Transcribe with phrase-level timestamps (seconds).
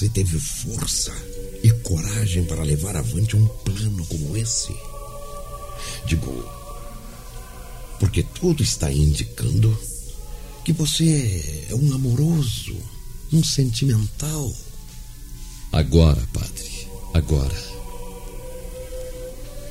[0.00, 1.12] Você teve força
[1.62, 4.74] e coragem para levar avante um plano como esse.
[6.06, 6.42] Digo,
[7.98, 9.78] porque tudo está indicando
[10.64, 12.74] que você é um amoroso,
[13.30, 14.50] um sentimental.
[15.70, 17.62] Agora, padre, agora.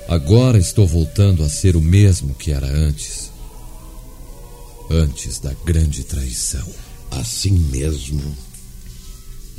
[0.07, 3.31] Agora estou voltando a ser o mesmo que era antes.
[4.91, 6.71] Antes da grande traição.
[7.09, 8.21] Assim mesmo,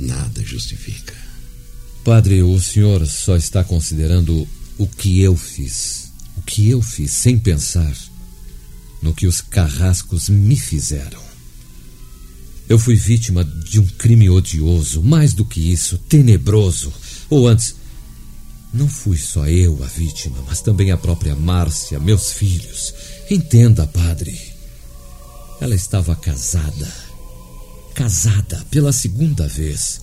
[0.01, 1.13] nada justifica.
[2.03, 6.11] Padre, o senhor só está considerando o que eu fiz.
[6.35, 7.95] O que eu fiz sem pensar
[9.01, 11.21] no que os carrascos me fizeram.
[12.69, 16.91] Eu fui vítima de um crime odioso, mais do que isso, tenebroso.
[17.29, 17.75] Ou antes,
[18.73, 22.93] não fui só eu a vítima, mas também a própria Márcia, meus filhos.
[23.29, 24.39] Entenda, padre.
[25.59, 27.10] Ela estava casada.
[28.01, 30.01] Casada pela segunda vez.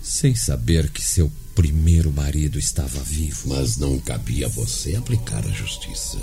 [0.00, 3.48] Sem saber que seu primeiro marido estava vivo.
[3.48, 6.18] Mas não cabia a você aplicar a justiça.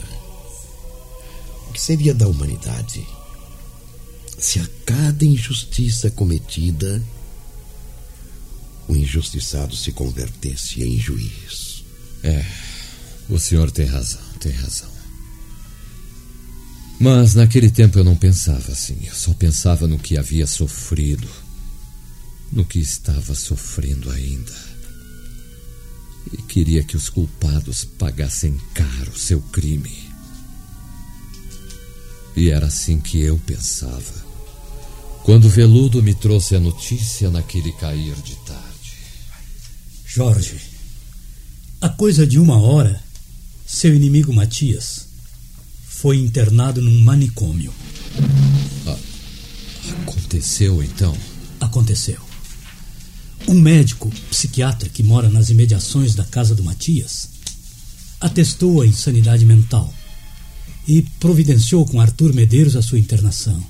[1.67, 3.05] O que seria da humanidade
[4.39, 7.03] se a cada injustiça cometida
[8.87, 11.83] o injustiçado se convertesse em juiz?
[12.23, 12.45] É,
[13.29, 14.90] o senhor tem razão, tem razão.
[17.01, 18.95] Mas naquele tempo eu não pensava assim.
[19.07, 21.27] Eu só pensava no que havia sofrido.
[22.51, 24.53] No que estava sofrendo ainda.
[26.31, 30.11] E queria que os culpados pagassem caro seu crime.
[32.35, 34.23] E era assim que eu pensava.
[35.23, 38.93] Quando Veludo me trouxe a notícia naquele cair de tarde.
[40.05, 40.61] Jorge,
[41.81, 43.01] há coisa de uma hora,
[43.65, 45.10] seu inimigo Matias
[46.01, 47.71] foi internado num manicômio.
[48.87, 48.97] Ah,
[50.01, 51.15] aconteceu então?
[51.59, 52.19] Aconteceu.
[53.47, 57.29] Um médico psiquiatra que mora nas imediações da casa do Matias
[58.19, 59.93] atestou a insanidade mental
[60.87, 63.63] e providenciou com Arthur Medeiros a sua internação.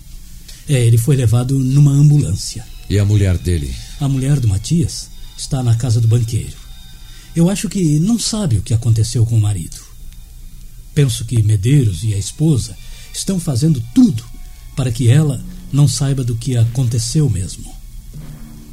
[0.69, 2.65] É, ele foi levado numa ambulância.
[2.89, 3.75] E a mulher dele?
[3.99, 6.55] A mulher do Matias está na casa do banqueiro.
[7.35, 9.90] Eu acho que não sabe o que aconteceu com o marido.
[10.93, 12.75] Penso que Medeiros e a esposa
[13.13, 14.23] estão fazendo tudo
[14.75, 17.73] para que ela não saiba do que aconteceu mesmo.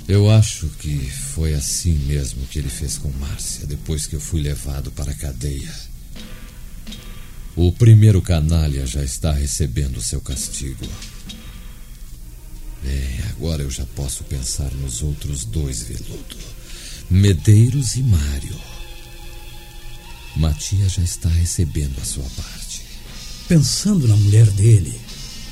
[0.08, 4.40] Eu acho que foi assim mesmo que ele fez com Márcia depois que eu fui
[4.40, 5.72] levado para a cadeia.
[7.54, 10.86] O primeiro canalha já está recebendo seu castigo.
[12.82, 16.36] Bem, agora eu já posso pensar nos outros dois, Veludo.
[17.10, 18.56] Medeiros e Mário.
[20.36, 22.82] Matias já está recebendo a sua parte.
[23.48, 24.94] Pensando na mulher dele,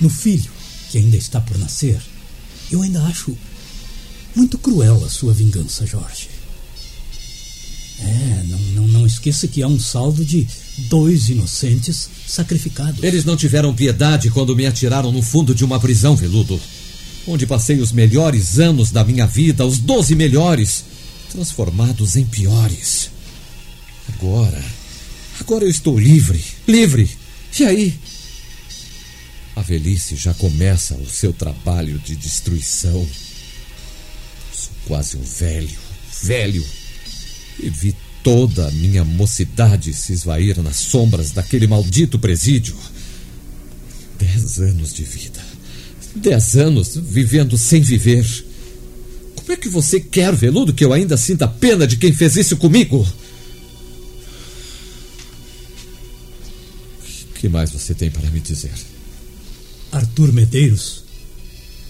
[0.00, 0.50] no filho
[0.91, 2.00] que ainda está por nascer,
[2.70, 3.37] eu ainda acho
[4.34, 6.28] muito cruel a sua vingança, Jorge.
[7.98, 10.47] É, não, não, não esqueça que há um saldo de
[10.91, 13.03] dois inocentes sacrificados.
[13.03, 16.60] Eles não tiveram piedade quando me atiraram no fundo de uma prisão, Veludo.
[17.26, 20.84] Onde passei os melhores anos da minha vida, os doze melhores,
[21.31, 23.10] transformados em piores.
[24.15, 24.65] Agora,
[25.41, 27.11] agora eu estou livre, livre.
[27.59, 27.99] E aí?
[29.55, 33.06] A velhice já começa o seu trabalho de destruição.
[34.53, 35.79] Sou quase um velho,
[36.23, 36.64] velho.
[37.58, 42.76] E vi toda a minha mocidade se esvair nas sombras daquele maldito presídio.
[44.19, 45.41] Dez anos de vida.
[46.14, 48.26] Dez anos vivendo sem viver.
[49.37, 52.56] Como é que você quer, veludo, que eu ainda sinta pena de quem fez isso
[52.56, 53.06] comigo?
[57.46, 58.72] Que mais você tem para me dizer?
[59.93, 61.04] Arthur Medeiros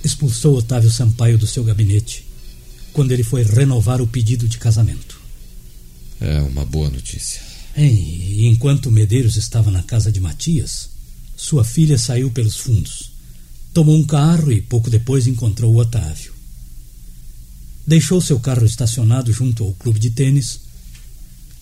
[0.05, 2.27] expulsou Otávio Sampaio do seu gabinete
[2.93, 5.19] quando ele foi renovar o pedido de casamento.
[6.21, 7.41] É uma boa notícia.
[7.75, 10.91] E enquanto Medeiros estava na casa de Matias,
[11.35, 13.13] sua filha saiu pelos fundos.
[13.73, 16.35] Tomou um carro e pouco depois encontrou o Otávio.
[17.87, 20.61] deixou seu carro estacionado junto ao clube de tênis,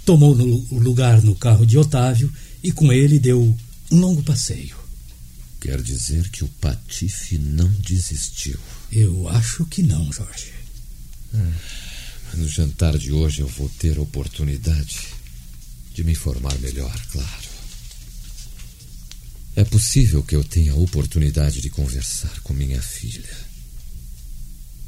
[0.05, 3.57] tomou o lugar no carro de Otávio e com ele deu
[4.01, 4.77] longo passeio.
[5.61, 8.59] Quer dizer que o Patife não desistiu.
[8.93, 10.53] Eu acho que não, Jorge.
[11.33, 15.01] Mas no jantar de hoje eu vou ter a oportunidade
[15.95, 17.55] de me informar melhor, claro.
[19.57, 23.37] É possível que eu tenha a oportunidade de conversar com minha filha.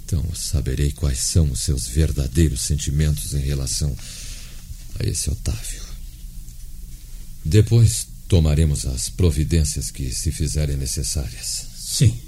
[0.05, 3.97] Então eu saberei quais são os seus verdadeiros sentimentos em relação
[4.99, 5.83] a esse Otávio.
[7.45, 11.67] Depois tomaremos as providências que se fizerem necessárias.
[11.79, 12.19] Sim.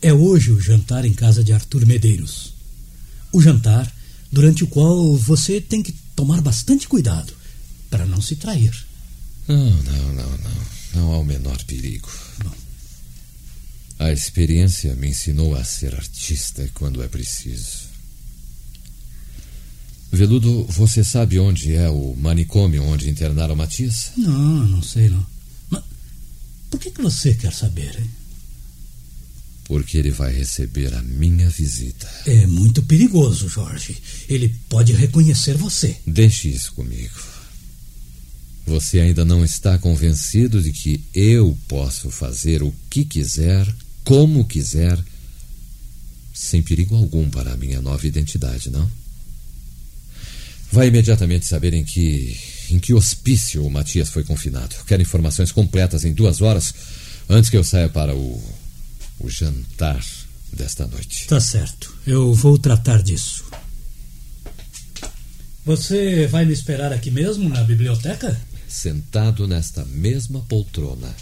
[0.00, 2.54] É hoje o jantar em casa de Arthur Medeiros.
[3.32, 3.92] O jantar
[4.30, 7.32] durante o qual você tem que tomar bastante cuidado
[7.90, 8.72] para não se trair.
[9.46, 10.68] Não, não, não, não.
[10.94, 12.10] Não há o menor perigo.
[12.42, 12.54] Bom.
[13.98, 17.87] A experiência me ensinou a ser artista quando é preciso.
[20.10, 24.12] Veludo, você sabe onde é o manicômio onde internaram Matias?
[24.16, 25.24] Não, não sei não.
[25.68, 25.82] Mas
[26.70, 28.10] por que, que você quer saber, hein?
[29.64, 32.08] Porque ele vai receber a minha visita.
[32.24, 33.98] É muito perigoso, Jorge.
[34.26, 35.94] Ele pode reconhecer você.
[36.06, 37.20] Deixe isso comigo.
[38.66, 43.66] Você ainda não está convencido de que eu posso fazer o que quiser,
[44.04, 44.98] como quiser,
[46.32, 48.90] sem perigo algum para a minha nova identidade, não?
[50.70, 52.36] Vai imediatamente saber em que
[52.70, 54.76] em que hospício o Matias foi confinado.
[54.86, 56.74] Quero informações completas em duas horas
[57.28, 58.42] antes que eu saia para o,
[59.20, 60.04] o jantar
[60.52, 61.26] desta noite.
[61.26, 61.94] Tá certo.
[62.06, 63.44] Eu vou tratar disso.
[65.64, 68.38] Você vai me esperar aqui mesmo, na biblioteca?
[68.66, 71.14] Sentado nesta mesma poltrona.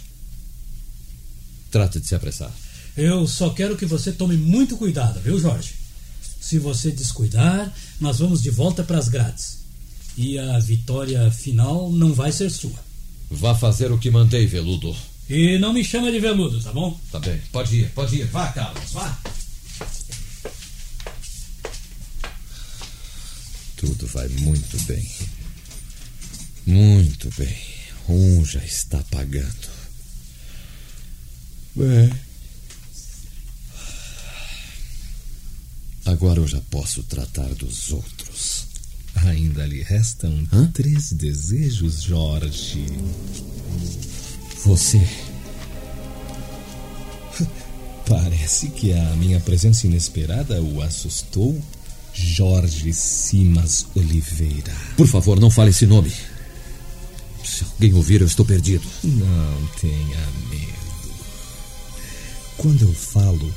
[1.70, 2.52] Trate de se apressar.
[2.96, 5.74] Eu só quero que você tome muito cuidado, viu, Jorge?
[6.46, 9.64] Se você descuidar, nós vamos de volta para as grades.
[10.16, 12.78] E a vitória final não vai ser sua.
[13.28, 14.94] Vá fazer o que mandei, Veludo.
[15.28, 16.96] E não me chama de veludo, tá bom?
[17.10, 18.26] Tá bem, pode ir, pode ir.
[18.26, 19.18] Vá, Carlos, vá.
[23.76, 25.04] Tudo vai muito bem.
[26.64, 27.58] Muito bem.
[28.08, 29.68] Um já está pagando.
[31.74, 32.25] Bem.
[36.06, 38.64] Agora eu já posso tratar dos outros.
[39.16, 40.70] Ainda lhe restam Hã?
[40.72, 42.86] três desejos, Jorge.
[44.64, 45.06] Você.
[48.06, 51.60] Parece que a minha presença inesperada o assustou.
[52.12, 54.72] Jorge Simas Oliveira.
[54.96, 56.10] Por favor, não fale esse nome.
[57.44, 58.86] Se alguém ouvir, eu estou perdido.
[59.04, 60.76] Não tenha medo.
[62.56, 63.54] Quando eu falo,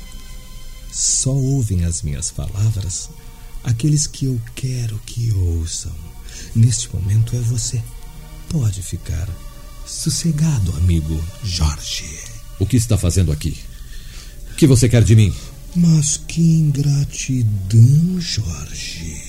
[0.92, 3.10] só ouvem as minhas palavras
[3.62, 5.94] aqueles que eu quero que ouçam.
[6.54, 7.82] Neste momento é você.
[8.48, 9.28] Pode ficar
[9.86, 12.18] sossegado, amigo Jorge.
[12.58, 13.56] O que está fazendo aqui?
[14.52, 15.32] O que você quer de mim?
[15.74, 19.22] Mas que ingratidão, Jorge.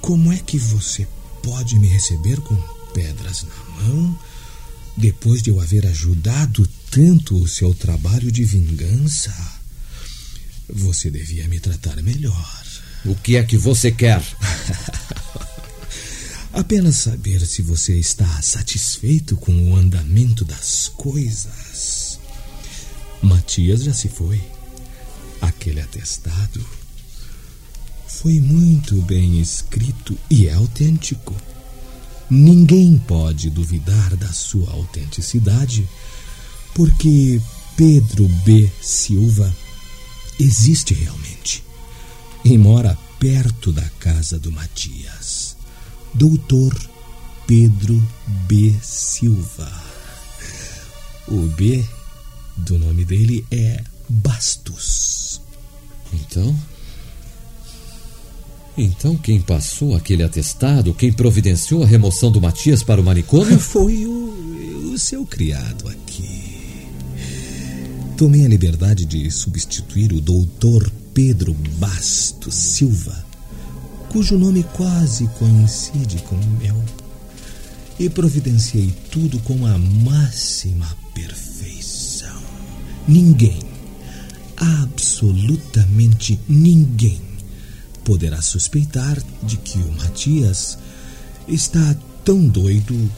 [0.00, 1.08] Como é que você
[1.42, 2.54] pode me receber com
[2.92, 4.18] pedras na mão
[4.96, 9.34] depois de eu haver ajudado tanto o seu trabalho de vingança?
[10.68, 12.64] Você devia me tratar melhor.
[13.04, 14.22] O que é que você quer?
[16.52, 22.18] Apenas saber se você está satisfeito com o andamento das coisas.
[23.20, 24.40] Matias já se foi.
[25.40, 26.64] Aquele atestado
[28.06, 31.34] foi muito bem escrito e é autêntico.
[32.30, 35.86] Ninguém pode duvidar da sua autenticidade,
[36.74, 37.38] porque
[37.76, 38.70] Pedro B.
[38.80, 39.54] Silva
[40.38, 41.62] existe realmente
[42.44, 45.56] e mora perto da casa do Matias.
[46.12, 46.74] Doutor
[47.46, 48.00] Pedro
[48.46, 48.74] B.
[48.82, 49.70] Silva.
[51.26, 51.84] O B
[52.56, 55.40] do nome dele é Bastos.
[56.12, 56.54] Então?
[58.76, 63.58] Então quem passou aquele atestado, quem providenciou a remoção do Matias para o manicômio?
[63.58, 66.53] Foi o, o seu criado aqui.
[68.16, 73.26] Tomei a liberdade de substituir o doutor Pedro Bastos Silva,
[74.08, 76.80] cujo nome quase coincide com o meu,
[77.98, 82.40] e providenciei tudo com a máxima perfeição.
[83.08, 83.58] Ninguém,
[84.56, 87.20] absolutamente ninguém,
[88.04, 90.78] poderá suspeitar de que o Matias
[91.48, 93.10] está tão doido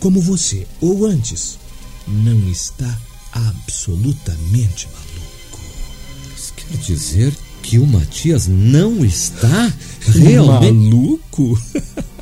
[0.00, 1.58] como você, ou antes,
[2.08, 2.98] não está
[3.32, 5.60] absolutamente maluco.
[6.36, 9.72] Isso quer dizer Que o Matias não está
[10.06, 10.72] realmente.
[10.72, 11.60] Maluco?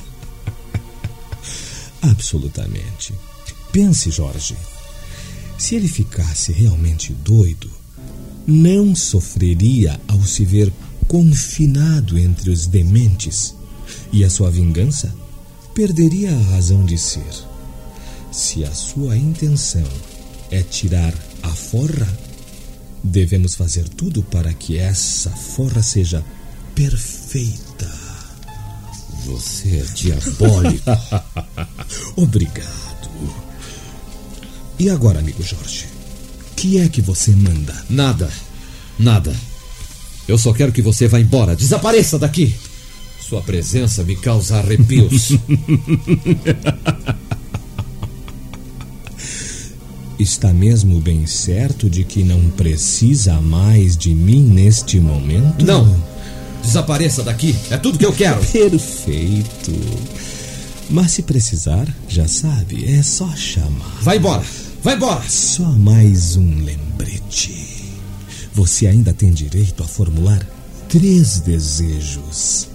[2.02, 3.14] Absolutamente.
[3.72, 4.56] Pense, Jorge.
[5.58, 7.70] Se ele ficasse realmente doido,
[8.46, 10.72] não sofreria ao se ver
[11.06, 13.54] confinado entre os dementes
[14.12, 15.14] e a sua vingança
[15.74, 17.32] perderia a razão de ser.
[18.32, 19.86] Se a sua intenção
[20.50, 22.08] é tirar a forra,
[23.02, 26.24] devemos fazer tudo para que essa forra seja
[26.74, 27.90] perfeita.
[29.26, 30.90] Você é diabólico.
[32.16, 33.10] Obrigado.
[34.78, 35.86] E agora, amigo Jorge?
[36.56, 37.74] Que é que você manda?
[37.88, 38.30] Nada.
[38.98, 39.34] Nada.
[40.26, 41.54] Eu só quero que você vá embora.
[41.54, 42.54] Desapareça daqui.
[43.20, 45.32] Sua presença me causa arrepios.
[50.20, 55.64] Está mesmo bem certo de que não precisa mais de mim neste momento?
[55.64, 55.98] Não.
[56.62, 57.56] Desapareça daqui.
[57.70, 58.38] É tudo que eu quero.
[58.44, 59.72] Perfeito.
[60.90, 63.96] Mas se precisar, já sabe, é só chamar.
[64.02, 64.44] Vai embora.
[64.82, 65.26] Vai embora.
[65.26, 67.94] Só mais um lembrete.
[68.52, 70.46] Você ainda tem direito a formular
[70.86, 72.68] três desejos.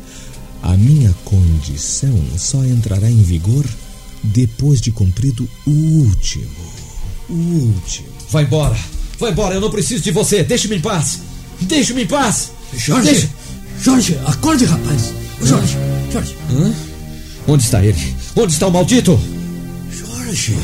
[0.63, 3.67] A minha condição só entrará em vigor
[4.23, 6.84] depois de cumprido o último.
[7.29, 8.07] O último.
[8.29, 8.75] Vai embora.
[9.19, 9.55] Vai embora.
[9.55, 10.43] Eu não preciso de você.
[10.43, 11.19] Deixe-me em paz.
[11.61, 12.51] Deixe-me em paz.
[12.75, 13.09] Jorge!
[13.11, 13.29] Deixe-
[13.81, 15.13] Jorge, acorde, rapaz!
[15.41, 15.75] Ô, Jorge,
[16.11, 16.73] Jorge, Hã?
[17.47, 18.15] Onde está ele?
[18.35, 19.19] Onde está o maldito?
[19.91, 20.57] Jorge!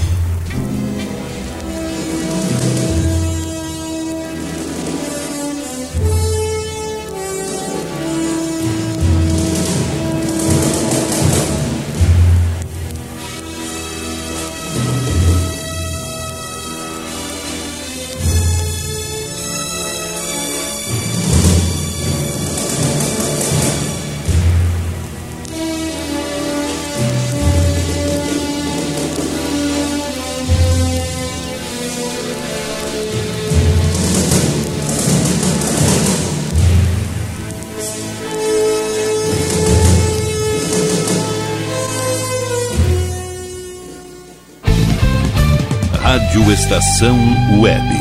[46.52, 47.18] Estação
[47.62, 48.01] Web.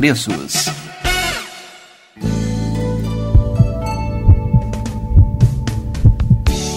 [0.01, 1.00] preços.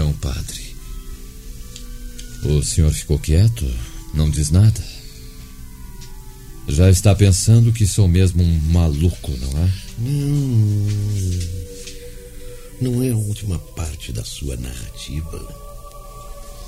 [0.00, 0.74] Então, padre?
[2.42, 3.70] O senhor ficou quieto?
[4.14, 4.82] Não diz nada?
[6.68, 9.72] Já está pensando que sou mesmo um maluco, não é?
[9.98, 10.88] Não.
[12.80, 15.60] Não é a última parte da sua narrativa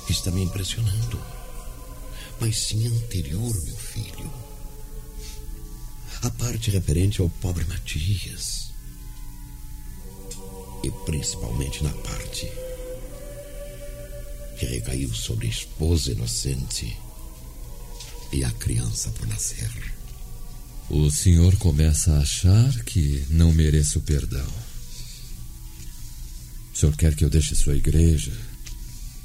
[0.07, 1.19] está me impressionando,
[2.39, 4.31] mas sim a anterior, meu filho.
[6.21, 8.71] A parte referente ao pobre Matias.
[10.83, 12.51] E principalmente na parte
[14.57, 16.97] que recaiu sobre a esposa inocente
[18.31, 19.69] e a criança por nascer.
[20.89, 24.47] O senhor começa a achar que não mereço perdão.
[26.73, 28.31] O senhor quer que eu deixe sua igreja?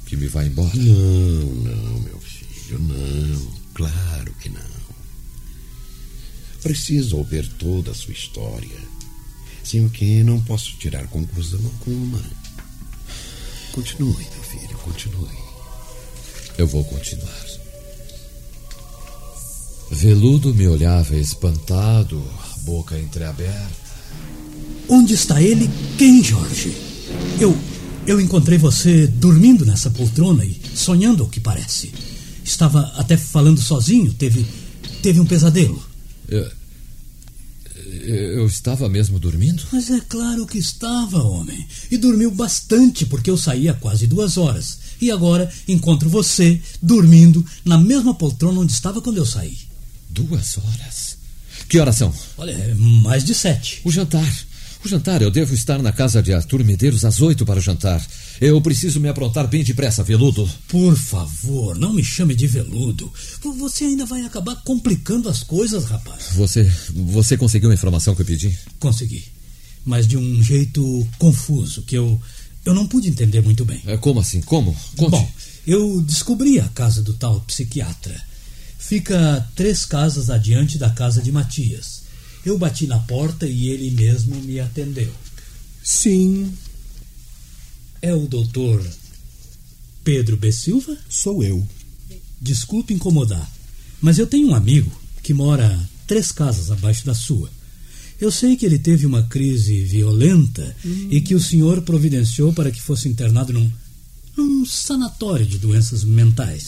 [0.05, 0.75] Que me vá embora?
[0.75, 3.51] Não, não, meu filho, não.
[3.73, 4.79] Claro que não.
[6.61, 8.79] Preciso ouvir toda a sua história.
[9.63, 12.23] Sem o que não posso tirar conclusão alguma.
[13.71, 14.25] Continue,
[14.89, 15.37] continue.
[16.57, 17.45] Eu vou continuar.
[19.91, 23.89] Veludo me olhava espantado, a boca entreaberta.
[24.87, 25.69] Onde está ele?
[25.97, 26.75] Quem, Jorge?
[27.39, 27.55] Eu.
[28.07, 31.93] Eu encontrei você dormindo nessa poltrona e sonhando, ao que parece.
[32.43, 34.45] Estava até falando sozinho, teve.
[35.01, 35.81] teve um pesadelo.
[36.27, 36.49] Eu,
[38.01, 39.63] eu estava mesmo dormindo?
[39.71, 41.67] Mas é claro que estava, homem.
[41.89, 44.79] E dormiu bastante, porque eu saí há quase duas horas.
[45.01, 49.57] E agora encontro você dormindo na mesma poltrona onde estava quando eu saí.
[50.09, 51.17] Duas horas?
[51.67, 52.13] Que horas são?
[52.37, 53.81] Olha, é mais de sete.
[53.83, 54.27] O jantar.
[54.83, 58.05] O jantar, eu devo estar na casa de Arthur Medeiros às oito para o jantar.
[58.41, 60.49] Eu preciso me aprontar bem depressa, veludo.
[60.67, 63.11] Por favor, não me chame de veludo.
[63.57, 66.29] Você ainda vai acabar complicando as coisas, rapaz.
[66.35, 66.63] Você.
[66.93, 68.57] Você conseguiu a informação que eu pedi?
[68.79, 69.23] Consegui.
[69.83, 72.19] Mas de um jeito confuso, que eu.
[72.65, 73.81] Eu não pude entender muito bem.
[73.85, 74.41] É, como assim?
[74.41, 74.75] Como?
[74.95, 75.11] Conte.
[75.11, 75.31] Bom,
[75.67, 78.21] eu descobri a casa do tal psiquiatra.
[78.77, 82.03] Fica três casas adiante da casa de Matias.
[82.45, 85.11] Eu bati na porta e ele mesmo me atendeu.
[85.83, 86.53] Sim,
[88.01, 88.85] É o doutor
[90.03, 90.51] Pedro B.
[90.51, 90.97] Silva?
[91.09, 91.65] sou eu.
[92.41, 93.49] Desculpe incomodar,
[94.01, 97.51] mas eu tenho um amigo que mora três casas abaixo da sua.
[98.19, 100.75] Eu sei que ele teve uma crise violenta
[101.09, 103.71] e que o senhor providenciou para que fosse internado num,
[104.35, 106.65] num sanatório de doenças mentais.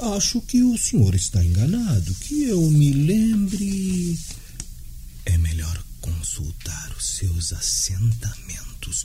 [0.00, 2.14] Ah, acho que o senhor está enganado.
[2.14, 4.18] Que eu me lembre.
[5.26, 9.04] É melhor consultar os seus assentamentos.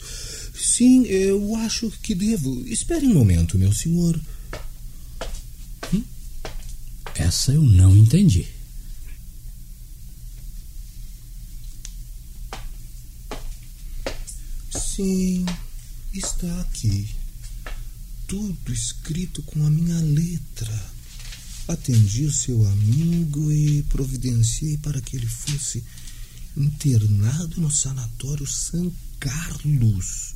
[0.63, 2.65] Sim, eu acho que devo.
[2.65, 4.17] Espere um momento, meu senhor.
[7.13, 8.47] Essa eu não entendi.
[14.71, 15.45] Sim,
[16.13, 17.09] está aqui.
[18.25, 20.91] Tudo escrito com a minha letra.
[21.67, 25.83] Atendi o seu amigo e providenciei para que ele fosse
[26.55, 30.35] internado no sanatório São Carlos.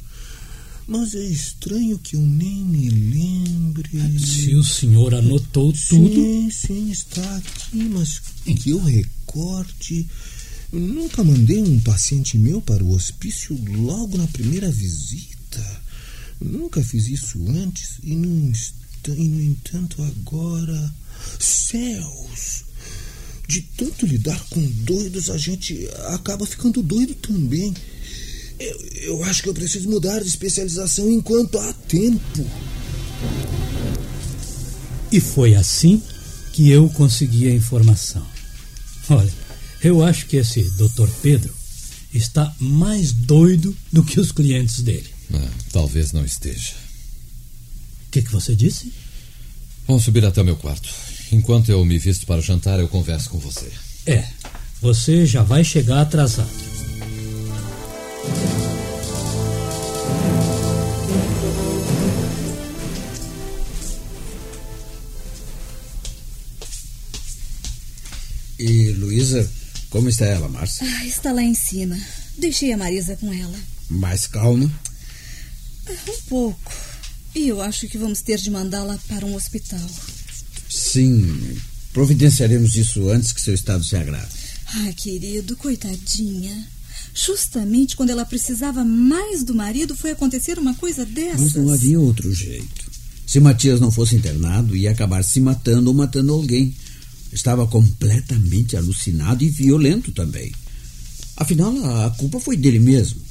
[0.87, 4.19] Mas é estranho que eu nem me lembre.
[4.19, 6.15] Se o senhor anotou tudo.
[6.15, 10.07] Sim, sim, está aqui, mas que eu recorde.
[10.71, 15.81] Nunca mandei um paciente meu para o hospício logo na primeira visita.
[16.39, 18.53] Nunca fiz isso antes e no,
[19.09, 20.93] e no entanto agora.
[21.37, 22.63] Céus!
[23.47, 27.73] De tanto lidar com doidos, a gente acaba ficando doido também.
[28.59, 32.45] Eu, eu acho que eu preciso mudar de especialização enquanto há tempo.
[35.11, 36.01] E foi assim
[36.53, 38.25] que eu consegui a informação.
[39.09, 39.31] Olha,
[39.83, 41.53] eu acho que esse doutor Pedro
[42.13, 45.07] está mais doido do que os clientes dele.
[45.33, 46.73] Ah, talvez não esteja.
[48.07, 48.91] O que, que você disse?
[49.87, 50.89] Vamos subir até o meu quarto.
[51.31, 53.71] Enquanto eu me visto para jantar, eu converso com você.
[54.05, 54.27] É,
[54.81, 56.76] você já vai chegar atrasado.
[68.59, 69.49] E Luísa,
[69.89, 70.87] como está ela, Márcia?
[70.87, 71.97] Ah, está lá em cima.
[72.37, 73.57] Deixei a Marisa com ela.
[73.89, 74.71] Mais calma?
[75.87, 76.73] Ah, um pouco.
[77.35, 79.87] E eu acho que vamos ter de mandá-la para um hospital.
[80.69, 81.57] Sim,
[81.93, 84.27] providenciaremos isso antes que seu estado se agrave.
[84.73, 86.67] Ai, querido, coitadinha.
[87.13, 91.39] Justamente quando ela precisava mais do marido, foi acontecer uma coisa dessas.
[91.39, 92.91] Mas não havia outro jeito.
[93.25, 96.75] Se Matias não fosse internado, ia acabar se matando ou matando alguém.
[97.31, 100.51] Estava completamente alucinado e violento também.
[101.35, 101.71] Afinal,
[102.05, 103.21] a culpa foi dele mesmo.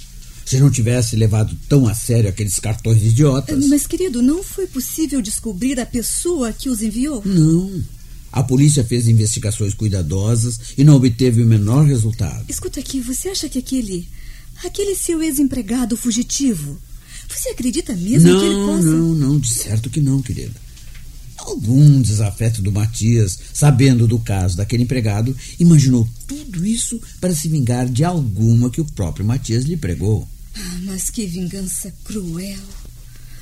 [0.44, 3.66] Se não tivesse levado tão a sério aqueles cartões idiotas.
[3.66, 7.20] Mas, querido, não foi possível descobrir a pessoa que os enviou?
[7.24, 7.82] Não.
[8.30, 12.44] A polícia fez investigações cuidadosas e não obteve o menor resultado.
[12.48, 14.08] Escuta aqui, você acha que aquele.
[14.62, 16.78] aquele seu ex-empregado fugitivo.
[17.28, 18.88] Você acredita mesmo não, que ele possa.
[18.88, 20.65] Não, não, de certo que não, querida.
[21.46, 27.88] Algum desafeto do Matias, sabendo do caso daquele empregado, imaginou tudo isso para se vingar
[27.88, 30.28] de alguma que o próprio Matias lhe pregou.
[30.56, 32.58] Ah, mas que vingança cruel.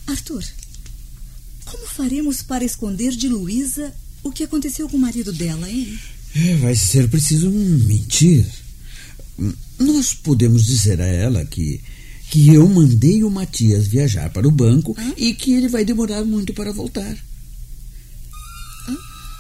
[0.07, 0.45] Arthur,
[1.65, 5.99] como faremos para esconder de Luísa o que aconteceu com o marido dela, hein?
[6.35, 8.47] É, vai ser preciso mentir.
[9.79, 11.81] Nós podemos dizer a ela que
[12.31, 15.13] que eu mandei o Matias viajar para o banco Hã?
[15.17, 17.17] e que ele vai demorar muito para voltar.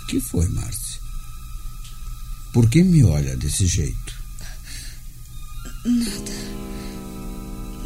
[0.04, 1.00] O que foi, Márcia?
[2.52, 4.14] Por que me olha desse jeito?
[5.82, 6.32] Nada.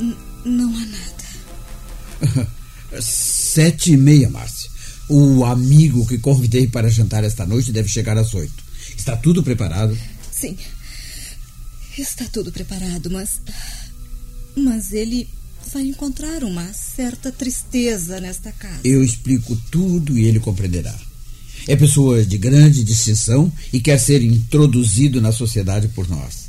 [0.01, 2.51] N não há nada.
[3.01, 4.69] Sete e meia, Márcia.
[5.09, 8.65] O amigo que convidei para jantar esta noite deve chegar às oito.
[8.97, 9.97] Está tudo preparado?
[10.33, 10.57] Sim.
[11.97, 13.41] Está tudo preparado, mas.
[14.57, 15.29] Mas ele
[15.73, 18.81] vai encontrar uma certa tristeza nesta casa.
[18.83, 21.08] Eu explico tudo e ele compreenderá.
[21.69, 26.49] É pessoa de grande distinção e quer ser introduzido na sociedade por nós.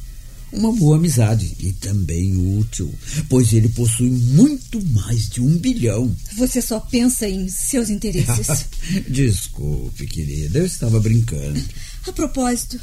[0.50, 2.90] Uma boa amizade e também útil,
[3.28, 6.16] pois ele possui muito mais de um bilhão.
[6.38, 8.66] Você só pensa em seus interesses.
[9.10, 11.62] Desculpe, querida, eu estava brincando.
[12.08, 12.80] A propósito,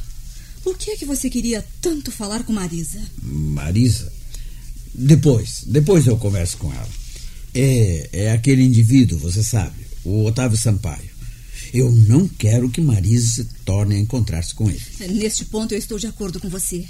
[0.62, 3.00] por que é que você queria tanto falar com Marisa?
[3.22, 4.12] Marisa?
[4.94, 6.88] Depois, depois eu converso com ela.
[7.54, 11.15] É, é aquele indivíduo, você sabe, o Otávio Sampaio.
[11.76, 14.80] Eu não quero que Marisa se torne a encontrar-se com ele.
[15.10, 16.86] Neste ponto eu estou de acordo com você.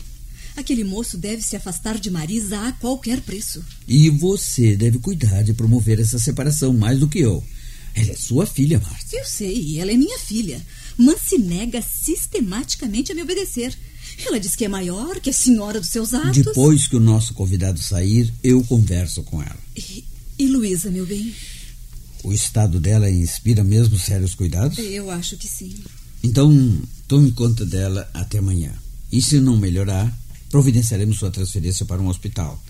[0.56, 3.64] Aquele moço deve se afastar de Marisa a qualquer preço.
[3.88, 7.42] E você deve cuidar de promover essa separação mais do que eu.
[7.96, 9.18] Ela é sua filha, Márcia.
[9.18, 10.64] Eu sei, ela é minha filha.
[10.96, 13.76] Mas se nega sistematicamente a me obedecer.
[14.24, 16.44] Ela diz que é maior, que é senhora dos seus atos.
[16.44, 19.58] Depois que o nosso convidado sair, eu converso com ela.
[19.76, 20.04] E,
[20.38, 21.34] e Luísa, meu bem?
[22.26, 24.76] O estado dela inspira mesmo sérios cuidados?
[24.78, 25.72] Eu acho que sim.
[26.24, 28.72] Então, tome conta dela até amanhã.
[29.12, 30.12] E se não melhorar,
[30.50, 32.60] providenciaremos sua transferência para um hospital.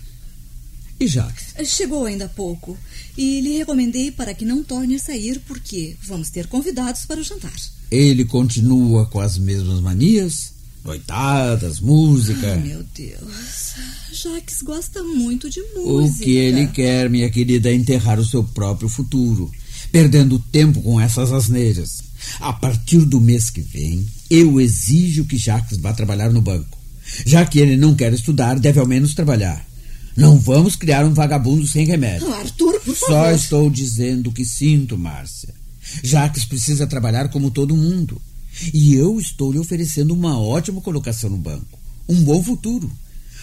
[0.99, 1.55] E Jacques?
[1.67, 2.77] Chegou ainda há pouco.
[3.17, 7.23] E lhe recomendei para que não torne a sair, porque vamos ter convidados para o
[7.23, 7.55] jantar.
[7.89, 10.53] Ele continua com as mesmas manias?
[10.87, 12.53] Noitadas, música.
[12.53, 13.73] Ai, meu Deus.
[14.13, 16.23] Jacques gosta muito de música.
[16.23, 19.51] O que ele quer, minha querida, é enterrar o seu próprio futuro,
[19.91, 22.01] perdendo tempo com essas asneiras.
[22.39, 26.77] A partir do mês que vem, eu exijo que Jacques vá trabalhar no banco.
[27.25, 29.67] Já que ele não quer estudar, deve ao menos trabalhar.
[30.15, 32.29] Não vamos criar um vagabundo sem remédio.
[32.29, 33.35] Oh, Arthur, por Só favor.
[33.35, 35.53] estou dizendo o que sinto, Márcia.
[36.01, 38.21] Jacques precisa trabalhar como todo mundo.
[38.73, 41.79] E eu estou lhe oferecendo uma ótima colocação no banco.
[42.07, 42.91] Um bom futuro.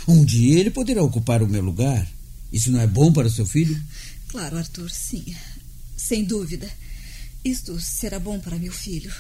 [0.07, 2.11] Um dia ele poderá ocupar o meu lugar.
[2.53, 3.81] Isso não é bom para seu filho?
[4.29, 5.25] Claro, Arthur, sim.
[5.97, 6.69] Sem dúvida.
[7.45, 9.13] Isto será bom para meu filho.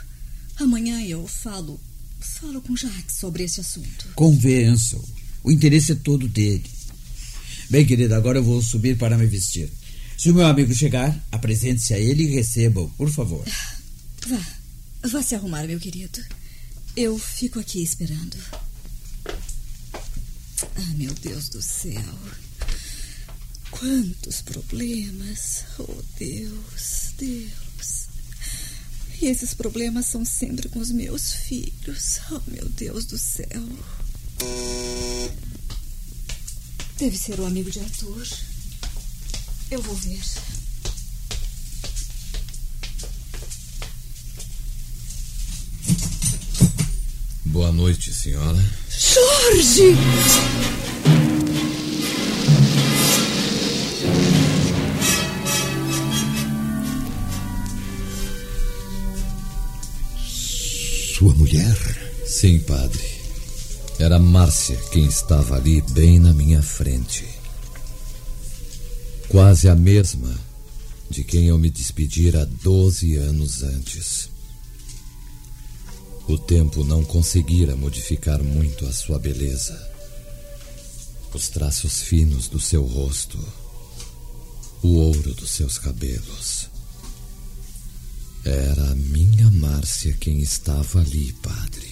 [0.57, 1.81] Amanhã eu falo.
[2.18, 4.09] Falo com Jacques sobre esse assunto.
[4.14, 5.05] Convença-o.
[5.42, 6.64] O interesse é todo dele.
[7.68, 9.70] Bem, querida, agora eu vou subir para me vestir.
[10.16, 13.44] Se o meu amigo chegar, apresente-se a ele e receba-o, por favor.
[14.27, 14.63] Vá.
[15.06, 16.24] Vá se arrumar, meu querido.
[16.96, 18.38] Eu fico aqui esperando.
[19.26, 22.18] Ah, meu Deus do céu.
[23.70, 25.64] Quantos problemas.
[25.78, 28.08] Oh, Deus, Deus.
[29.20, 32.20] E esses problemas são sempre com os meus filhos.
[32.30, 33.62] Oh, meu Deus do céu.
[36.96, 38.26] Deve ser o amigo de Arthur.
[39.70, 40.22] Eu vou ver.
[47.54, 48.58] Boa noite, senhora.
[48.90, 49.94] Jorge!
[61.16, 61.76] Sua mulher?
[62.26, 63.04] Sim, padre.
[64.00, 67.24] Era Márcia quem estava ali bem na minha frente.
[69.28, 70.36] Quase a mesma
[71.08, 74.34] de quem eu me despedira 12 anos antes.
[76.26, 79.78] O tempo não conseguira modificar muito a sua beleza.
[81.34, 83.38] Os traços finos do seu rosto,
[84.82, 86.70] o ouro dos seus cabelos.
[88.42, 91.88] Era a minha Márcia quem estava ali, padre,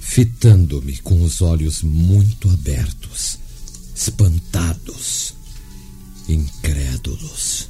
[0.00, 3.38] fitando-me com os olhos muito abertos,
[3.94, 5.34] espantados,
[6.28, 7.68] incrédulos.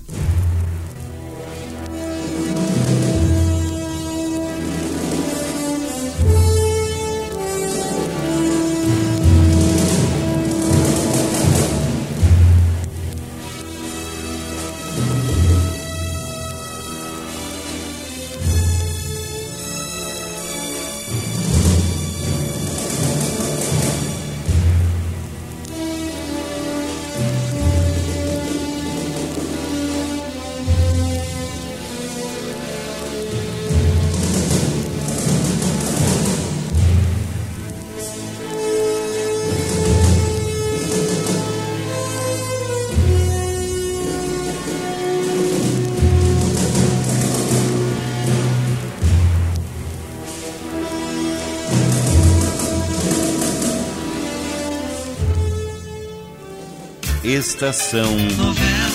[57.33, 58.92] Estação Novela.